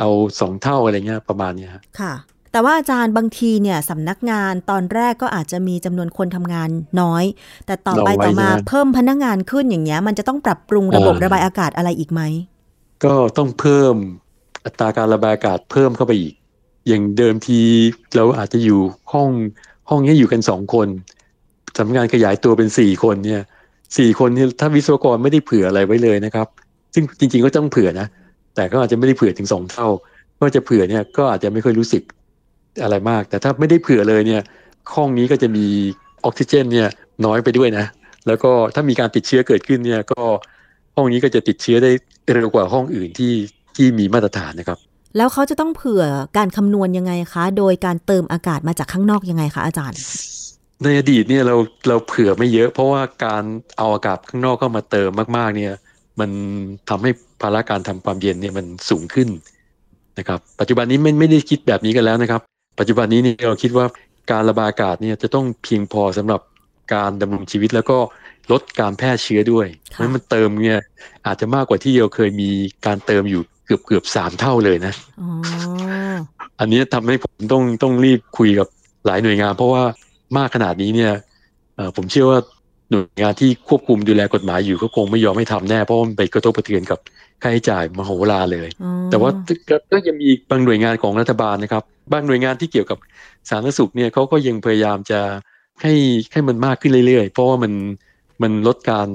[0.00, 0.10] เอา
[0.40, 2.14] สองเท่าอะไรเงี้ยประมาณเนี้ยฮะค่ะ
[2.52, 6.68] แต่ว่าอาจารย์บางทีเนี่ยสำนักงานตอนแรกก็อาจจะมีจำนวนคนทำงาน
[7.00, 7.24] น้อย
[7.66, 12.20] แต่ต่อไปต่อมาเพิ่มพนักงานขึ้นอย่างเงี้ย มันจะต้องปรับปรุงระบบระบายอากาศอะไรอีกไหม
[13.04, 13.94] ก็ต้องเพิ่ม
[14.64, 16.34] อัตราการระบายอากาศเพิ่มเข้าไปอีก
[16.88, 17.60] อย่างเดิมที
[18.16, 18.80] เราอาจจะอยู่
[19.12, 19.30] ห้อง
[19.90, 20.88] ห้องนี้อยู่กันสองคน
[21.76, 23.42] สำนักงานขยายตัวเป็นสี่คนเนี่ย
[23.96, 26.46] สี่คนนี่ถ้าวิศวกรไม่ได้เผื่ออะไรไว้เลยนะครับ
[26.94, 28.06] ซึ่งจริงๆก็ต้องเผื่อนะ
[28.54, 29.88] แต่ก็อาจจะไม่ได้เผื่อถึงสองเท่า
[30.40, 32.02] ก็จะเผื่อเนี่ยก็อาจจะไม่ค่อยรู้สึก
[32.82, 34.42] อะไรมาก แต่ถ้าไม่ได้เผื่อเลยเนี่ย
[34.94, 35.66] ห้องนี้ก็จะมี
[36.24, 36.88] ออกซิเจนเนี่ย
[37.24, 37.86] น้อยไปด้วยนะ
[38.26, 40.22] แล้วก็ถ้ามีการติดเชื้อเกิดขึ้นเนี่ยก็
[40.96, 41.90] ห้องนี้ก็จะติดเชื้อได้
[42.32, 43.32] เร็วกว่าห้องอื่นที่
[43.76, 44.78] ที่มีมาตรฐานนะครับ
[45.16, 46.04] แล้วเขาจะต้องเผื่อ
[46.36, 49.98] การคำนวณยังไงคะ โดยการเติมอากาศมาจากข้างนอกยังไงคะอาจารย์
[50.82, 51.56] ในอดีตเนี่ยเรา
[51.88, 53.42] เราเผื่อไม่เยอะ เพราะว่าการ
[53.78, 55.74] เอาอากาศข้างนอกเข้ามาเติมมาก ๆ เนี่ย
[56.20, 56.30] มัน
[56.88, 59.28] ทำให้ภาระการทำความเย็นเนี่ยมันสูงขึ้น
[60.18, 62.40] นะครับ ปัจจุบันนี้ไม่ไม่ได้คิดแบบนี้กันแล้วนะครับ
[62.78, 63.86] ปัจจุบันนี้เนี่ยเราคิดว่า
[64.32, 66.40] การระบายอากาศเนี่ยจะต้องเพียงพอสำหรับ
[66.94, 67.98] การดำรงชีวิตแล้วก็
[68.52, 70.80] ลดการแพร่เชื้อด้วยเพราะฉะนั้นมันเติมเนี่ย
[71.26, 72.50] อาจจะมากกว่าที่เราเคยมี
[72.86, 75.30] การเติมอยู่เกือบเกือบสามเท่าเลยนะอ๋อ
[76.60, 78.68] อันนี้ทำให้ผมต้องต้องรีบคุยกับ
[79.06, 79.82] หลายหน่วยงาน เพราะว่า
[80.38, 81.12] มากขนาดนี้เนี่ย
[81.76, 82.38] เอ่อผมเชื่อว่า
[82.90, 86.98] หน่วยงานที่ควบคุมดูแลกฎหมายอยู่ก็คงไม่ยอมให้ทำแน่เพราะว่ามันไปกระทบกระเทือนกับ
[87.42, 89.30] ค่าใช้จ่ายมโหฬารเลยอ๋อแต่ว่า
[89.70, 92.98] ก็ก็ยังมีบางหน่วยงานของรัฐบาลนะครับ บางหน่วยงานที่เกี่ยวกับ
[93.48, 95.20] สาธารณสุขเนี่ยเขาก็ยังพยายามจะ
[95.82, 95.92] ให้
[96.32, 97.72] ให้มันมากขึ้นเรื่อยๆ เพราะว่ามัน
[98.42, 99.08] มันลดการ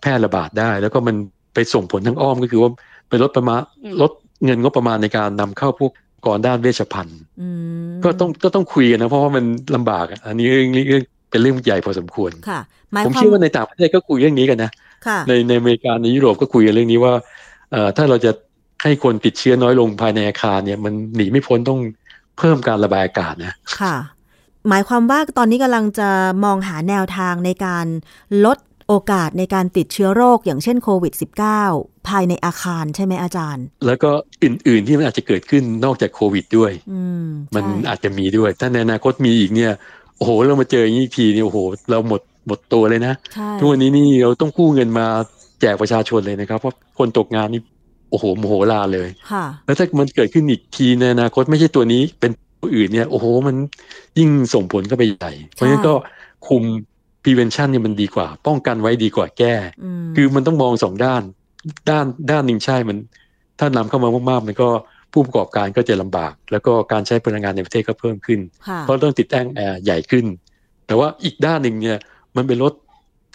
[0.00, 1.16] แพร่ระบาดได้ แล้วก็มัน
[1.54, 2.70] ไปส่งผลทางอ้อมก็คือว่า
[3.08, 3.60] ไปลดประมาณ
[4.00, 4.12] ลด
[4.44, 5.92] เงินงบประมาณในการนำเข้าพวก
[6.26, 7.48] กรด้านเวชภัณฑ์อื
[7.88, 12.60] มก็ต้องก็ต้องคุยกันนะ เพราะว่ามันลำบากอะอันนี้เรื่องเรื่องเป็นเรื่องใหญ่พอสมควรค่ะ
[12.92, 14.70] หมายผมความเชื่อว่าในต่างประเทศก็คุยเรื่องนี้กันนะ
[15.06, 17.12] ค่ะในในอเมริกาในยุโรปก็คุยกันเรื่องนี้ว่า
[17.72, 18.32] เอ่อถ้าเราจะ
[18.82, 21.80] ให้คนติดเชื้อน้อยลงภายในอาคารเนี่ย มันหนีไม่พ้นต้อง
[22.38, 23.96] เพิ่มการระบายอากาศนะค่ะ
[24.68, 26.08] หมายความว่าตอนนี้กำลังจะ
[26.44, 27.86] มองหาแนวทางในการ
[28.44, 28.58] ลด
[28.92, 31.12] โอกาสในการติดเชื้อโรคอย่างเช่นโควิด
[31.60, 34.10] -19 ภายในอาคารใช่ไหมอาจารย์ แล้วก็
[34.44, 39.72] อื่น ๆที่มันอาจจะเกิดขึ้นนอกจากโควิด ด้วยอืมมันใช่อาจจะมีด้วย ถ้าในอนาคตมีอีกเนี่ย
[40.16, 41.58] โอ้โหเรามาเจออย่างนี้อีกทีเนี่ยโอ้โห
[41.90, 45.06] เราหมดหมดตัวเลยนะใช่ทุกวันนี้นี่เราต้องกู้เงินมา
[45.60, 47.60] แจกประชาชนเลยนะครับ เพราะคนตกงานนี่
[48.10, 53.56] โอ้โหโมโหลานเลยค่ะแล้วถ้ามันเกิดขึ้นอีกทีในอนาคตไม่ใช่ตัวนี้เป็นตัวอื่นเนี่ย โอ้โหมัน
[54.18, 55.94] ยิ่งส่งผลเข้าไปใหญ่ เพราะฉะนั้นก็
[56.48, 56.62] คุม
[57.22, 59.54] prevention เนี่ยมันดีกว่า ป้องกันไว้ดีกว่าแก้
[59.84, 61.22] อืมคือมันต้องมองสองด้าน
[61.90, 62.98] ด้านด้านหนึ่งใช่มัน
[63.58, 64.68] ถ้านำเข้ามามากๆ มันก็
[65.12, 70.24] ผู้ประกอบการก็จะลำบาก แล้วก็การใช้พลังงานในประเทศก็เพิ่มขึ้นค่ะเพราะต้องติดตั้งแอร์ใหญ่ขึ้น
[70.86, 71.98] แต่ว่าอีกด้านหนึ่งเนี่ย
[72.36, 72.72] มันเป็นลด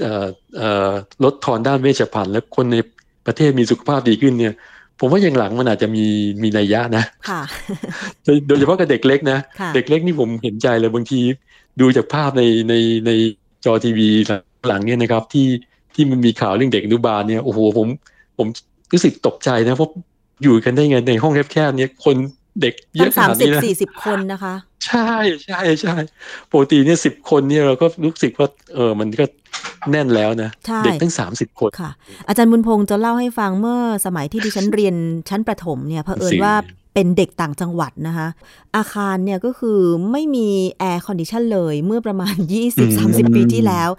[0.01, 0.91] เอ่อเอ่อ
[1.23, 2.77] ลดทอนด้านเวชภัณฑ์และคนใน
[3.25, 4.53] ประเทศมีสุขภาพดีขึ้นเนี่ย
[4.99, 6.05] ผมว่าอย่างหลังมันอาจจะมี
[6.41, 7.41] มีนัยยะนะค่ะ
[8.23, 11.19] โดยโดยเฉพาะกับเด็กเล็กนะค่ะเด็กเล็กนี่ผมเห็นใจเลยบางที
[11.81, 12.73] ดูจากภาพในใน
[13.05, 13.11] ใน
[13.65, 14.09] จอทีวี
[14.67, 15.47] หลังเนี่ยนะครับที่
[15.95, 17.87] ที่มันมีข่าวเรื่องเด็กอนุบาลเนี่ยโอ้โหผม
[18.37, 18.47] ผม
[18.93, 19.89] รู้สึกตกใจนะเพราะ
[20.43, 22.15] อยู่กันได้ไงในห้องแคบๆเนี่ยคน
[22.61, 24.55] เด็กเยตั้อะงขนาดสิบนี้นะ ตั้งสามสิบสี่สิบคนนะคะ
[24.87, 25.13] ใช่
[25.45, 25.95] ใช่ใช่
[26.51, 29.25] ปกติเนี่ยสิบคนเนี่ยเราก็รู้สึกว่าเออมันก็
[29.91, 31.91] แน่นแล้วนะใช่เด็กตั้งสามสิบคนค่ะ
[32.27, 34.95] อาจารย์บุญพงศ์จะเล่าให้ฟังเมื่อสมัยที่ดิฉันเรียน
[35.29, 36.55] ชั้นประถมเนี่ยเผอิญสิว่า
[36.99, 38.27] เป็นเด็กต่างจังหวัดนะคะ
[38.75, 39.79] อาคารเนี่ยก็คือ
[40.11, 40.47] ไม่มี
[40.79, 42.35] air condition เลยเมื่อประมาณ
[42.85, 43.89] 20-30 ปีที่แล้ว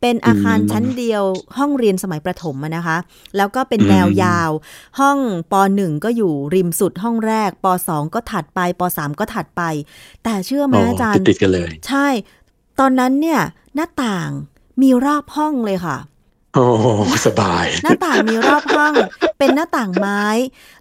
[0.00, 1.22] เป็นอาคารชั้นเดียว
[1.58, 2.96] ห้องเรียนสมัยประถมอะนะคะ
[3.36, 4.50] แล้วก็เป็นแนวยาว
[5.00, 5.18] ห้อง
[5.52, 9.62] ป .1 ก็อยู่ริมสุดห้องแรกป .2 ก็ถัดไปป .3 ก็ถัดไป
[10.24, 12.06] แต่เชื่อไหมอ๋ออาจารย์ติดๆกันเลย ใช่
[12.80, 13.40] ตอนนั้นเนี่ย
[13.74, 14.30] หน้าต่าง
[14.82, 15.96] มีรอบห้องเลยค่ะ
[16.54, 16.86] โอ้โห
[17.26, 18.94] สบาย หน้าต่างมีรอบห้อง
[19.38, 20.22] เป็นหน้าต่างไม้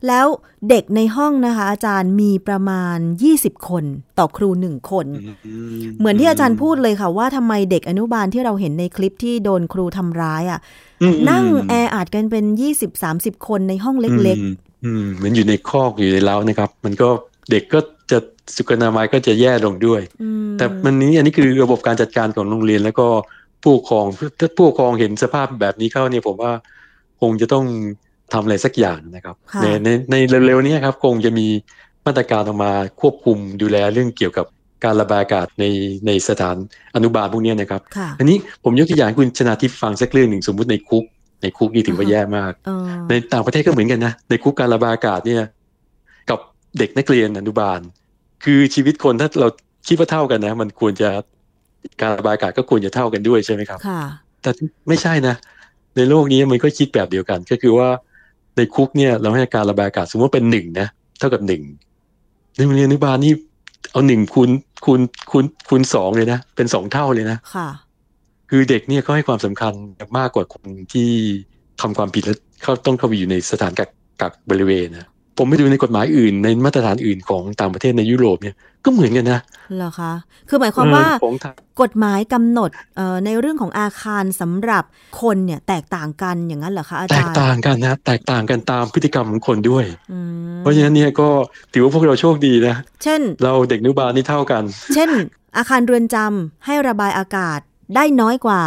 [0.07, 0.25] แล้ว
[0.69, 2.97] เด็กในห้องนะคะ อาจารย์มีประมาณ
[3.33, 3.83] 20 คน
[4.19, 5.07] ต่อครูหนึ่งคน
[5.99, 10.59] เหมือนที่อาจารย์พูดเลยค่ะว่าทำไมเด็กอนุบาลที่เราเห็นในคลิปที่โดนครูทำร้ายอะ
[11.01, 12.45] อืมนั่งแออัดกันเป็น
[12.95, 14.53] 20-30 คนในห้องเล็กอืม
[14.85, 17.09] อืมเหมือนอยู่ในคอกอยู่ในเล้านะครับ มันก็
[17.51, 17.79] เด็กก็
[18.11, 18.17] จะ
[18.55, 23.07] สุขอนามัยก็จะแย่ลงด้วยๆอืมแต่มันนี้อันนี้คือระบบการจัดการของโรงเรียนแล้วก็
[23.61, 24.05] ผู้ปกครอง
[24.39, 26.51] ถ้าผู้ปกครองเห็นสภาพแบบนี้เข้าเนี่ยผมว่า
[27.21, 27.65] คงจะต้อง
[28.33, 30.15] ทำอะไรสักอย่างนะครับค่ะในในใน
[30.47, 31.47] เร็วๆนี้ครับคงจะมี
[32.05, 34.45] มาตรการออกมาควบคุมดูแลเรื่องเกี่ยวกับ
[34.83, 35.65] การระบายอากาศใน
[36.07, 36.55] ในสถาน
[36.95, 41.03] อนุบาลพวกเนี้ยนะครับค่ะอันนี้ผมยกตัวอย่างให้คุณชนาทิพย์ฟังสักเรื่องหนึ่งสมมุติในคุก
[41.41, 45.43] ในคุกนี่ถือว่าอ่าฮะแย่มากเออในต่างประเทศก็เหมือนกันนะ ในคุกการระบายอากาศเนี่ย
[46.29, 46.39] กับ
[46.77, 47.79] เด็กนักเรียนอนุบาล
[48.43, 49.47] คือชีวิตคนถ้าเรา
[49.87, 51.09] คิดว่าเท่ากันนะ มันควรจะ
[52.01, 54.01] การระบายอากาศก็ควรจะเท่ากันด้วยใช่ไหมครับค่ะ
[54.41, 54.51] แต่
[54.87, 55.35] ไม่ใช่นะ
[55.95, 57.89] ในโลกนี้มันก็คิดแบบเดียวกัน ก็คือว่า
[58.55, 60.87] ในคุกเนี่ยเราให้การระบายอากาศสมมติว่าเป็นหนึ่งนะ
[61.19, 61.61] เท่ากับหนึ่ง
[62.55, 63.33] ในโรงเรียนอนุบาลนี่
[63.91, 64.49] เอาหนึ่งคูณ
[64.85, 67.69] คูณคูณคูณสองเลยนะ เป็นสองเท่าเลยนะค่ะ
[68.49, 69.73] คือเด็กเนี่ยเขาให้ความสำคัญ
[70.17, 71.09] มากกว่าคนที่
[71.81, 73.89] ทำความผิดแล้วเขาต้องเข้าไปอยู่ในสถานกัก
[74.21, 79.39] กักบริเวณนะ ผมไปดูในกฎหมายอื่น ในมาตรฐานอื่นของต่างประเทศในยุโรปเนี่ยก็เหมือนกันนะ
[79.75, 80.13] เหรอคะ
[80.49, 84.83] คือหมายความว่าเออของไทยกฎหมายกำหนดเอ่อในเรื่องของอาคารสำหรับ
[85.21, 90.19] คนเนี่ยแตกต่างกันอย่างนั้นเหรอคะอาแตจากรย์ต่างกันนะแตกต่างกันตามพฤติกรรมของคนด้วยอื
[90.53, 91.29] มเพราะฉะนั้นเนี่ยก็
[91.73, 95.09] ถือว่าพวกเราโชคดีนะ เช่น เราเด็กอนุบาลนี่เท่ากัน เช่น
[95.57, 97.59] อาคารเรือนจำให้ระบายอากาศ
[97.95, 98.63] ได้น้อยกว่า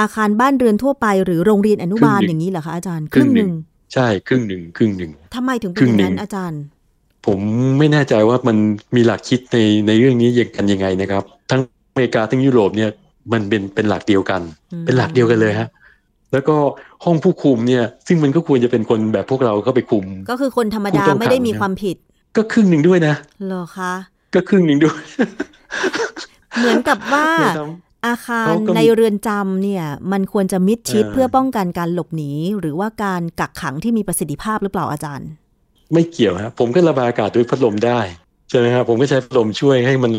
[0.00, 3.52] อาคารบ้านเรือนทั่วไป หรือโรงเรียนอนุบาลครึ่งหนึ่งอย่างนี้เหรอคะอาจารย์ครึ่งหนึ่ง
[3.94, 6.62] ใช่ครึ่งหนึ่งครึ่งหนึ่งทำไมถึงเป็นครึ่องย่างหนึ่นั้นงอาจารย์
[7.26, 7.38] ผม
[7.78, 8.56] ไม่แน่ใจว่ามัน
[8.96, 12.90] มีหลักคิดในในเรื่องนี้ยังกันยังไงนะครับ ทั้งอเมริกาทั้งยุโรปเนี่ย
[13.32, 14.40] มันเป็นเป็นหลักเดียวกัน
[14.72, 15.68] อืมเป็นหลักเดียวกันเลยฮะ
[16.32, 16.56] แล้วก็
[17.04, 21.96] ห้องผู้คุมเนี่ย ซึ่งมันก็ควรจะเป็นคนแบบพวกเราเข้าไปคุม ก็คือคนธรรมดาผู้ต้องขังไม่ได้มีความผิด
[22.36, 23.14] ก็ครึ่งหนึ่งด้วยนะ
[23.46, 23.92] เหรอคะ
[24.34, 24.98] ก็ครึ่งหนึ่งด้วย
[26.58, 27.60] เหมือนกับว่าเนี่ยท
[28.06, 38.00] อาคารเขาก็มีในเรือนจำเนี่ย มันควรจะมิดชิดเออเพื่อป้องกันการหลบหนี หรือว่าการกักขังที่มีประสิทธิภาพหรือเปล่าอาจารย์ำไม่เกี่ยวฮะผมก็ระบายอากาศด้วยพัดลมได้
[38.50, 40.12] ใช่ไหมครับผมก็ใช้พัดลมช่วยให้มัน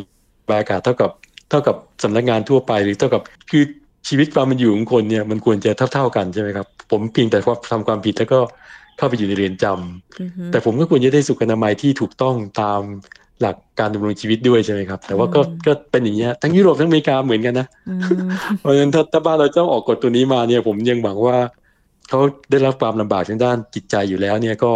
[0.43, 1.11] ระบายอากาศเท่ากับ
[1.49, 3.63] เท่ากับสำนักงานทั่วไปหรือเท่ากับคือ
[4.07, 8.39] ชีวิตความเป็นอยู่ของคนเนี่ยมันควรจะเท่า ๆกันใช่ไหมครับ ผมเพียงแต่ว่าทำความผิดแล้วก็
[8.97, 12.81] เข้าไปอยู่ในเรือนจำอือฮึแต่ผมก็ควรจะได้สุขอนามัยที่ถูกต้องตาม
[13.43, 18.01] หลักการดำรงชีวิตด้วยใช่ไหมครับ แต่ว่าก็อืมก็เป็นอย่างเงี้ยทั้งยุโรปทั้งอเมริกาเหมือนกันนะอืม
[18.60, 21.38] เพราะฉะนั้นถ้าถ้าบ้านเราต้องออกกฎตัวนี้มาเนี่ย ผมยังหวังว่า
[22.10, 22.19] เขา
[22.51, 24.71] ได้รับความลำบากทางด้านจิตใจอยู่แล้ว เนี่ยก็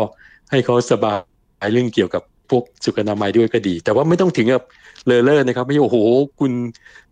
[0.52, 1.14] ให้เขาสบา
[1.66, 4.64] ยเรื่องเกี่ยวกับพวกสุขอนามัยด้วยก็ดี แต่ว่าไม่ต้องถึงกับ
[5.06, 5.98] เลอเล่อนะครับ ไม่ใช่โอ้โห
[6.40, 6.52] คุณ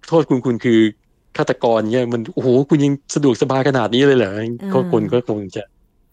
[0.07, 0.79] โทษคุณคุณคือ
[1.37, 4.31] ฆาตกรเนี่ยมันโอ้โหคุณยังสะดวกสบายขนาดนี้เลยเหรอ
[4.73, 5.63] ก็คนก็คงจะ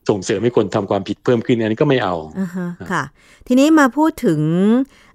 [0.09, 3.03] ส่งเสริมให้คนทำความผิดเพิ่มขึ้นอันนี้ก็ไม่เอาอ่าฮะค่ะ
[3.49, 4.41] ทีนี้มาพูดถึง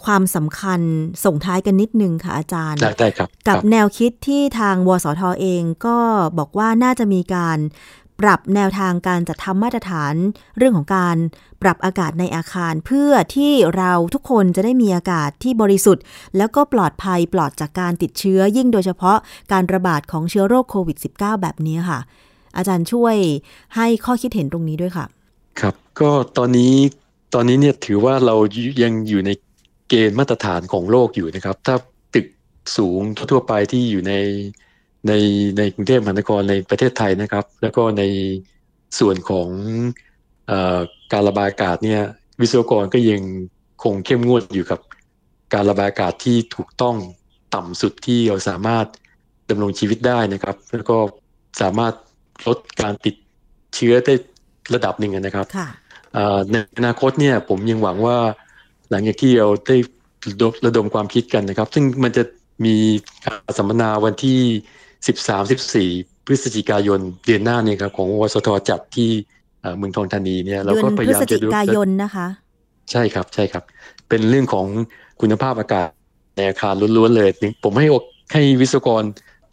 [0.06, 0.82] ความสำคัญ
[1.26, 5.98] ส่งท้ายกันนิดนึงค่ะอาจารย์ได้ได้ครับกับครับแนวคิดที่ทางวสทเองก็
[6.38, 7.60] บอกว่าน่าจะมีการ
[8.24, 10.14] ปรับแนวทางการจัดทำมาตรฐาน
[10.58, 11.18] เรื่องของการ
[11.62, 16.04] ปรับอากาศในอาคาร เพื่อที่เราทุกคนจะได้มีอากาศที่บริสุทธิ์
[16.38, 19.18] แล้วก็ปลอดภัยปลอดจากการติดเชื้อยิ่งโดยเฉพาะ
[19.52, 22.00] การระบาดของเชื้อโรคโควิด -19 แบบนี้ค่ะ
[22.58, 23.16] อาจารย์ช่วย
[23.76, 25.06] ให้ข้อคิดเห็นตรงนี้ด้วยค่ะ
[25.60, 26.74] ครับ ก็ตอนนี้
[27.34, 28.36] ตอนนี้เนี่ยถือว่าเรา
[28.84, 29.32] ยังอยู่ใน
[29.90, 31.76] เกณฑ์มาตรฐานของโลกอยู่นะครับ ถ้า
[32.14, 32.28] ตึก
[32.78, 34.14] สูงทั่วไปที่อยู่ใน
[35.08, 35.12] ใน
[35.58, 38.04] ในกรุงเทพมหานครในประเทศไทยนะครับ แล้วก็ใน
[39.00, 39.48] ส่วนของ
[40.50, 40.80] ออ
[41.14, 42.02] การระบายอากาศเนี่ย
[42.42, 43.22] วิศวกรก็ยัง
[43.84, 44.80] คงเข้มงวดอยู่กับ
[45.54, 46.96] การระบายอากาศที่ถูกต้อง
[47.56, 48.86] ต่ำสุดที่เราสามารถ
[49.50, 50.98] ดำรงชีวิตได้นะครับ แล้วก็
[51.62, 51.94] สามารถ
[52.48, 53.16] ลดการติด
[53.76, 54.14] เชื้อได้
[54.74, 55.68] ระดับหนึ่งนะครับค่ะ
[56.14, 58.18] เอ่อในอนาคตเนี่ยผมยังหวังว่า
[58.90, 59.78] หลังจากที่เราได้
[60.28, 62.24] ระดมระดมความคิดกันนะครับ ซึ่งมันจะ
[62.66, 62.76] มี
[63.26, 64.40] การสัมมนาวันที่
[66.06, 69.10] 13-14 พฤศจิกายนเดือนหน้าเนี่ยครับของวสทจัดที่
[69.62, 72.28] เอ่อเมืองทองธานีเนี่ยเราเดือนก็พพยาฤยามศจะจิดูกายนนะคะ
[72.92, 73.64] ใช่ครับใช่ครับ
[74.10, 74.66] เป็นเรื่องของ
[75.22, 75.90] คุณภาพอากาศ
[76.36, 77.30] ในอาคารล้วนๆเลย
[77.64, 79.04] ผมให้โอกให้วิศวกร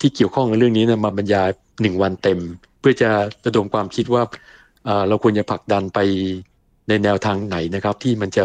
[0.01, 1.49] ที่เกี่ยวข้องกับเรื่องนี้นะมาบรรยาย
[1.83, 3.11] หนึ่งวันเต็มเพื่อจะ
[3.47, 4.23] ระดมความคิดว่า
[4.85, 5.99] เอ่อเราควรจะผลักดันไป
[6.89, 8.45] ในแนวทางไหนนะครับ ที่มันจะ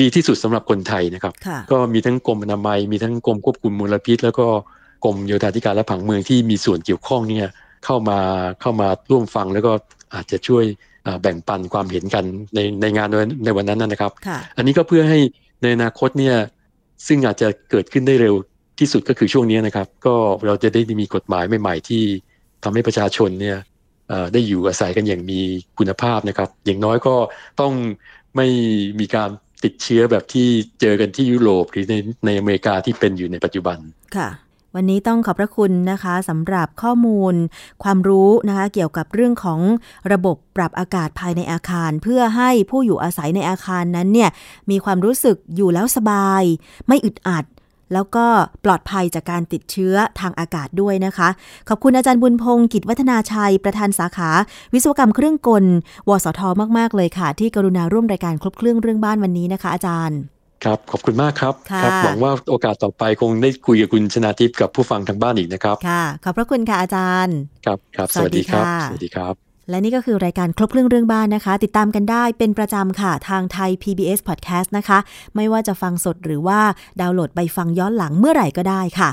[0.00, 4.46] ดีที่สุดสำหรับคนไทยนะครับค่ะก็มีทั้งกรมอนามัย มีทั้งกรมควบคุมมลพิษ แล้วก็
[5.04, 7.48] กรมโยธาธิการและผังเมืองที่มีส่วนเกี่ยวข้องเนี่ย
[7.84, 8.18] เข้ามา
[8.60, 9.72] เข้ามาร่วมฟังแล้วก็
[10.14, 10.64] อาจจะช่วย
[11.04, 13.08] เอ่อแบ่งปันความเห็นกันในในงาน
[13.44, 15.18] ในวันนั้นนะครับค่ะอันนี้ก็เพื่อให้
[15.62, 16.36] ในอนาคตเนี่ย
[17.06, 18.34] ซึ่งอาจจะเกิดขึ้นได้เร็ว
[18.78, 20.14] ที่สุดก็คือช่วงนี้นะครับ ก็
[20.46, 22.02] เราจะได้มีกฎหมายใหม่ ๆ ที่
[22.64, 23.58] ทำให้ประชาชนเนี่ย
[24.32, 25.40] ได้อยู่อาศัยกันอย่างมี
[25.78, 27.14] คุณภาพนะครับ อย่างน้อยก็
[27.60, 27.72] ต้อง
[28.36, 28.46] ไม่
[29.00, 29.30] มีการ
[29.64, 30.48] ติดเชื้อแบบที่
[30.80, 31.94] เจอกันที่ยุโรปหรือใน
[32.26, 33.78] ในอเมริกาที่เป็นอยู่ในปัจจุบัน
[34.16, 34.28] ค่ะ
[34.76, 37.34] วันนี้ต้องขอบพระคุณนะคะสำหรับข้อมูล
[37.82, 39.60] ความรู้นะคะเกี่ยวกับเรื่องของ
[40.12, 44.30] ระบบปรับอากาศภายในอาคาร เพื่อให้ผู้อยู่อาศัยในอาคารนั้นเนี่ย
[44.70, 46.42] มีความรู้สึกอยู่แล้วสบาย
[46.88, 47.44] ไม่อึดอัด
[47.94, 48.26] แล้วก็
[48.64, 51.28] ปลอดภัยจากการติดเชื้อทางอากาศด้วยนะคะ
[51.68, 54.30] ขอบคุณอาจารย์บุญพงศ์กิจวัฒนาชัย ประธานสาขา
[54.74, 55.64] วิศวกรรมเครื่องกล
[56.08, 56.40] วสท
[56.78, 60.18] มาก ๆ เลยค่ะ ที่กรุณาร่วมรายการครบเครื่องเรื่องบ้านวันนี้นะคะ อาจารย์
[60.64, 74.98] ครับขอบคุณมากครับครับ หวังว่าโอกาสต่อไปคงได้คุยกับคุณชนาทิพย์กับผู้ฟังทางบ้านอีกนะครับ ค่ะ ขอบพระคุณค่ะอาจารย์ ครับครับ สวัสดีครับ สวัสดีครับ และนี่ก็คือรายการครบเครื่องเรื่องบ้านนะคะ ติดตามกันได้เป็นประจำค่ะ ทางไทย PBS Podcast นะคะ
[75.36, 76.60] ไม่ว่าจะฟังสดหรือว่า
[77.00, 79.10] ดาวน์โหลดไปฟังย้อนหลังเมื่อไหร่ก็ได้ค่ะ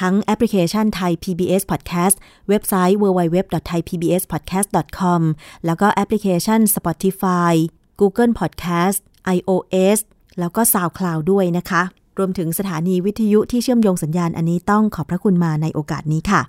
[0.00, 2.16] ทั้งแอปพลิเคชันไทย PBS Podcast
[2.48, 5.20] เว็บไซต์ www.thaipbspodcast.com
[5.66, 7.52] แล้วก็แอปพลิเคชัน Spotify
[8.00, 8.98] Google Podcast
[9.36, 9.98] iOS
[10.40, 11.82] แล้วก็ SoundCloud ด้วยนะคะ
[12.18, 16.42] รวมถึงสถานีวิทยุที่เชื่อมโยงสัญญาณอันนี้ต้องขอบพระคุณมาในโอกาสนี้ค่ะ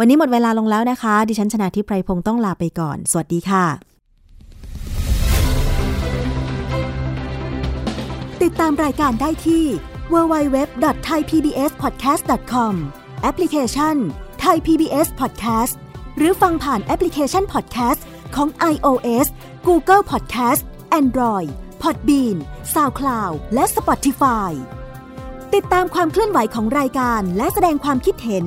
[0.00, 3.64] วันนี้หมดเวลาลงแล้วนะคะ ดิฉันชนะทิพไพรพงศ์ต้องลาไปก่อน สวัสดีค่ะ
[8.42, 9.64] ติดตามรายการได้ที่
[10.12, 12.74] www.thaipbspodcast.com
[13.22, 13.96] แอปพลิเคชัน
[14.44, 15.74] Thai PBS Podcast
[16.16, 18.00] หรือฟังผ่านแอปพลิเคชัน Podcast
[18.36, 19.26] ของ iOS
[19.68, 20.62] Google Podcast
[21.00, 21.48] Android
[21.82, 22.36] Podbean
[22.74, 24.50] SoundCloud และ Spotify
[25.54, 28.46] ติดตามความเคลื่อนไหวของรายการและแสดงความคิดเห็น